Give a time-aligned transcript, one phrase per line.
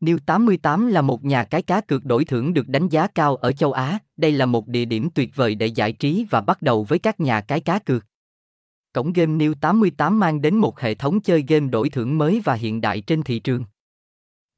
[0.00, 3.52] New 88 là một nhà cái cá cược đổi thưởng được đánh giá cao ở
[3.52, 6.84] châu Á, đây là một địa điểm tuyệt vời để giải trí và bắt đầu
[6.84, 8.04] với các nhà cái cá cược.
[8.92, 12.54] Cổng game New 88 mang đến một hệ thống chơi game đổi thưởng mới và
[12.54, 13.64] hiện đại trên thị trường.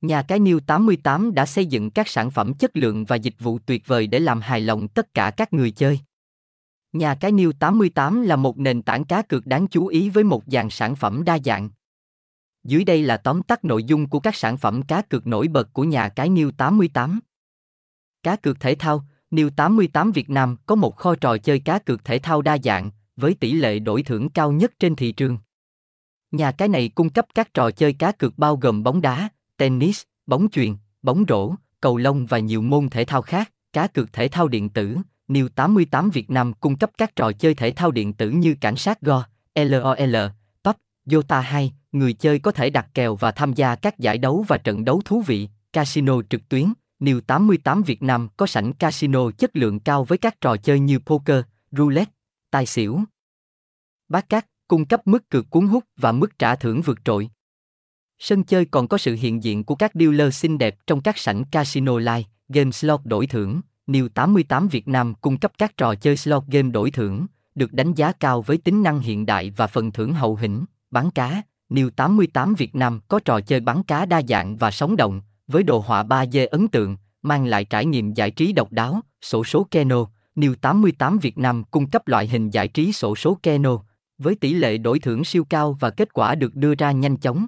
[0.00, 3.58] Nhà cái New 88 đã xây dựng các sản phẩm chất lượng và dịch vụ
[3.66, 6.00] tuyệt vời để làm hài lòng tất cả các người chơi.
[6.92, 10.42] Nhà cái New 88 là một nền tảng cá cược đáng chú ý với một
[10.46, 11.70] dàn sản phẩm đa dạng.
[12.64, 15.72] Dưới đây là tóm tắt nội dung của các sản phẩm cá cược nổi bật
[15.72, 17.20] của nhà cái New 88.
[18.22, 22.04] Cá cược thể thao, New 88 Việt Nam có một kho trò chơi cá cược
[22.04, 25.38] thể thao đa dạng, với tỷ lệ đổi thưởng cao nhất trên thị trường.
[26.30, 30.02] Nhà cái này cung cấp các trò chơi cá cược bao gồm bóng đá, tennis,
[30.26, 34.28] bóng chuyền, bóng rổ, cầu lông và nhiều môn thể thao khác, cá cược thể
[34.28, 34.96] thao điện tử.
[35.28, 38.76] New 88 Việt Nam cung cấp các trò chơi thể thao điện tử như Cảnh
[38.76, 39.24] sát Go,
[39.54, 40.16] LOL,
[41.06, 44.58] Dota 2, người chơi có thể đặt kèo và tham gia các giải đấu và
[44.58, 46.72] trận đấu thú vị, casino trực tuyến.
[47.00, 50.98] New 88 Việt Nam có sảnh casino chất lượng cao với các trò chơi như
[50.98, 52.12] poker, roulette,
[52.50, 53.00] tài xỉu.
[54.08, 57.30] Bát cát cung cấp mức cược cuốn hút và mức trả thưởng vượt trội.
[58.18, 61.44] Sân chơi còn có sự hiện diện của các dealer xinh đẹp trong các sảnh
[61.44, 63.60] casino live, game slot đổi thưởng.
[63.86, 67.94] New 88 Việt Nam cung cấp các trò chơi slot game đổi thưởng, được đánh
[67.94, 71.42] giá cao với tính năng hiện đại và phần thưởng hậu hĩnh, bắn cá.
[71.70, 75.62] New 88 Việt Nam có trò chơi bắn cá đa dạng và sống động, với
[75.62, 79.66] đồ họa 3D ấn tượng, mang lại trải nghiệm giải trí độc đáo, sổ số
[79.70, 80.06] Keno.
[80.36, 83.78] New 88 Việt Nam cung cấp loại hình giải trí sổ số Keno,
[84.18, 87.46] với tỷ lệ đổi thưởng siêu cao và kết quả được đưa ra nhanh chóng.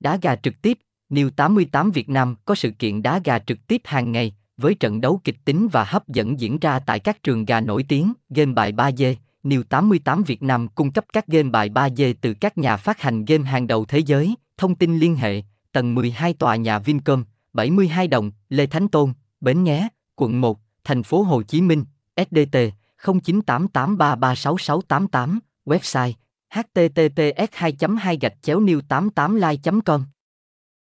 [0.00, 0.78] Đá gà trực tiếp,
[1.10, 5.00] New 88 Việt Nam có sự kiện đá gà trực tiếp hàng ngày, với trận
[5.00, 8.52] đấu kịch tính và hấp dẫn diễn ra tại các trường gà nổi tiếng, game
[8.52, 9.14] bài 3D.
[9.42, 13.24] New 88 Việt Nam cung cấp các game bài 3D từ các nhà phát hành
[13.24, 18.08] game hàng đầu thế giới, thông tin liên hệ, tầng 12 tòa nhà Vincom, 72
[18.08, 21.84] đồng, Lê Thánh Tôn, Bến Nghé, quận 1, thành phố Hồ Chí Minh,
[22.16, 22.56] SDT
[23.02, 26.12] 0988336688, website
[26.50, 30.04] https 2 2 gạch chéo new 88 like com.